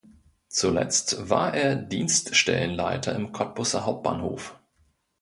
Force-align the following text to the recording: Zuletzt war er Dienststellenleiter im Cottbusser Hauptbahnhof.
Zuletzt 0.47 1.29
war 1.29 1.53
er 1.53 1.75
Dienststellenleiter 1.75 3.13
im 3.13 3.31
Cottbusser 3.33 3.85
Hauptbahnhof. 3.85 4.57